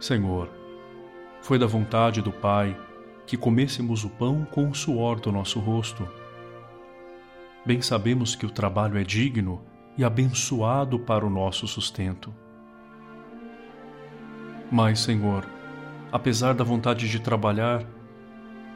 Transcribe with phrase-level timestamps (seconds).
[0.00, 0.48] Senhor,
[1.42, 2.74] foi da vontade do Pai
[3.26, 6.08] que comêssemos o pão com o suor do nosso rosto.
[7.66, 9.62] Bem sabemos que o trabalho é digno
[9.98, 12.34] e abençoado para o nosso sustento.
[14.72, 15.46] Mas, Senhor,
[16.10, 17.84] apesar da vontade de trabalhar,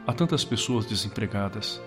[0.05, 1.81] há tantas pessoas desempregadas.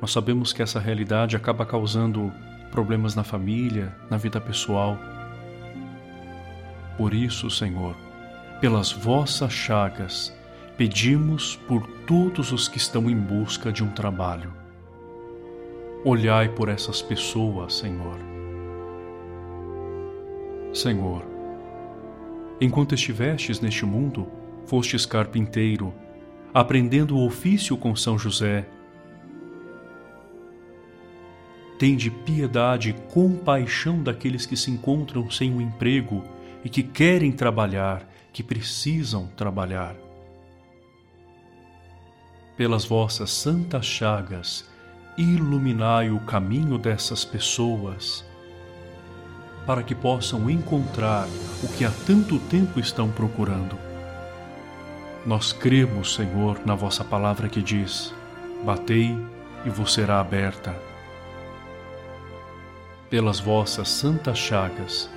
[0.00, 2.32] Nós sabemos que essa realidade acaba causando
[2.70, 4.96] problemas na família, na vida pessoal.
[6.96, 7.96] Por isso, Senhor,
[8.60, 10.32] pelas vossas chagas,
[10.76, 14.52] pedimos por todos os que estão em busca de um trabalho.
[16.04, 18.18] Olhai por essas pessoas, Senhor.
[20.72, 21.22] Senhor,
[22.60, 24.26] enquanto estivestes neste mundo,
[24.66, 25.92] fostes carpinteiro,
[26.54, 28.66] aprendendo o ofício com São José.
[31.78, 36.22] Tende piedade e compaixão daqueles que se encontram sem um emprego
[36.64, 39.94] e que querem trabalhar, que precisam trabalhar.
[42.56, 44.68] Pelas vossas santas chagas,
[45.16, 48.24] iluminai o caminho dessas pessoas,
[49.66, 51.26] para que possam encontrar
[51.62, 53.78] o que há tanto tempo estão procurando.
[55.24, 58.12] Nós cremos, Senhor, na vossa palavra que diz:
[58.64, 59.16] Batei
[59.64, 60.74] e vos será aberta.
[63.08, 65.08] Pelas vossas santas chagas,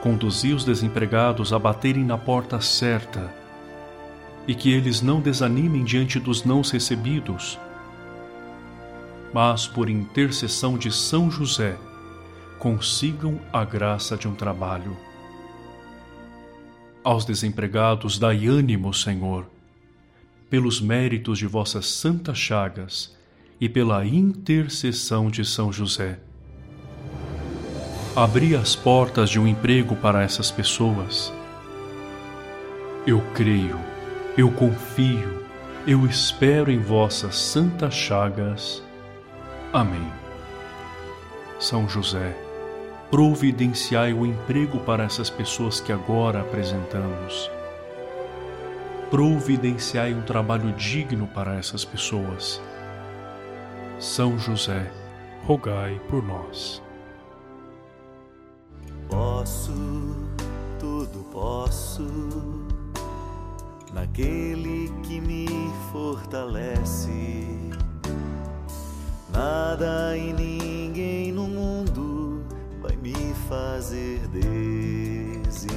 [0.00, 3.32] conduzi os desempregados a baterem na porta certa
[4.46, 7.58] e que eles não desanimem diante dos nãos recebidos,
[9.32, 11.76] mas por intercessão de São José
[12.58, 14.96] consigam a graça de um trabalho.
[17.04, 19.46] Aos desempregados dai ânimo, Senhor,
[20.48, 23.16] pelos méritos de vossas santas chagas
[23.60, 26.18] e pela intercessão de São José
[28.16, 31.32] abrir as portas de um emprego para essas pessoas.
[33.06, 33.78] Eu creio,
[34.36, 35.44] eu confio,
[35.86, 38.82] eu espero em vossas santas chagas.
[39.72, 40.12] Amém.
[41.58, 42.36] São José,
[43.10, 47.50] providenciai o emprego para essas pessoas que agora apresentamos.
[49.08, 52.60] Providenciai um trabalho digno para essas pessoas.
[53.98, 54.90] São José,
[55.46, 56.82] rogai por nós.
[61.70, 62.10] Posso,
[63.92, 65.46] naquele que me
[65.92, 67.70] fortalece.
[69.32, 72.42] Nada e ninguém no mundo
[72.82, 73.14] vai me
[73.48, 75.70] fazer desistir.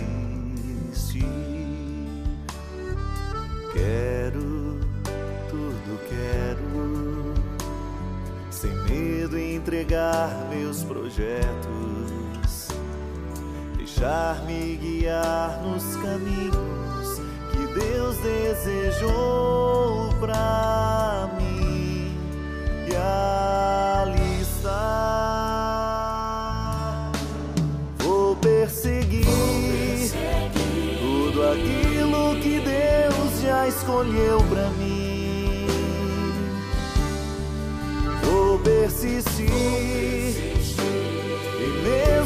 [3.72, 4.80] Quero,
[5.48, 7.36] tudo quero,
[8.50, 12.23] sem medo entregar meus projetos
[13.94, 17.22] deixar-me guiar nos caminhos
[17.52, 22.18] que Deus desejou para mim.
[22.90, 24.72] E ali está.
[28.00, 35.68] Vou perseguir, Vou perseguir tudo aquilo que Deus já escolheu para mim.
[38.24, 39.50] Vou persistir.
[39.50, 40.14] Vou persistir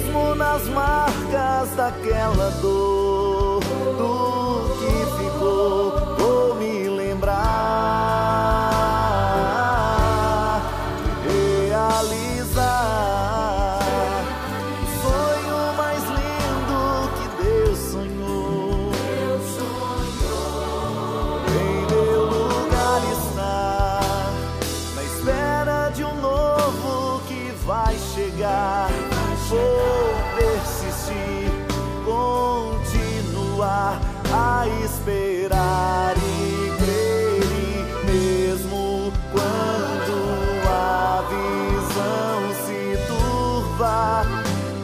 [0.07, 3.06] mesmo nas marcas daquela dor,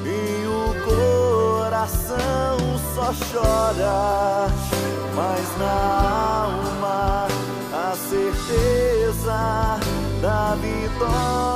[0.06, 2.57] e o coração
[2.93, 4.47] só chora,
[5.16, 7.28] mas na alma
[7.73, 9.79] a certeza
[10.22, 11.53] da vitória.